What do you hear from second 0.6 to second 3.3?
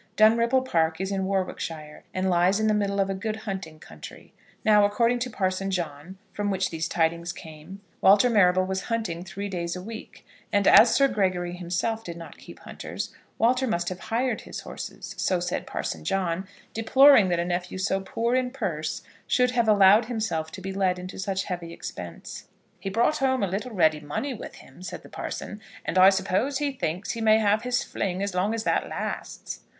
Park is in Warwickshire, and lies in the middle of a